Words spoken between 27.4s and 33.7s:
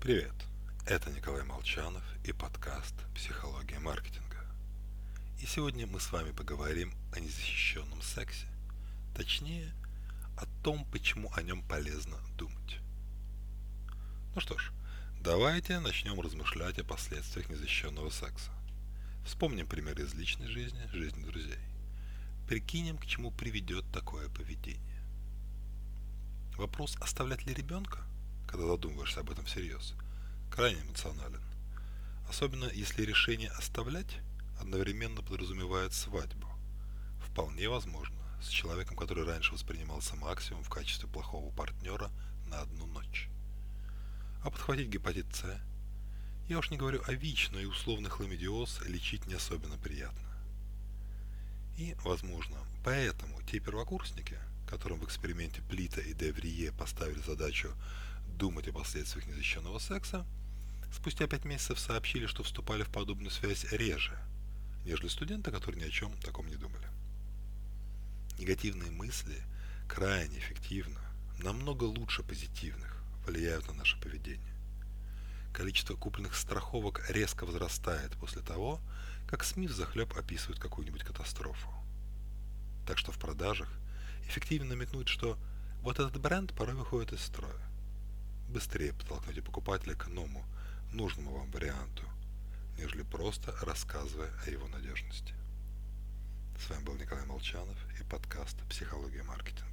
ли ребенка, когда задумываешься об этом всерьез, крайне эмоционален. Особенно если решение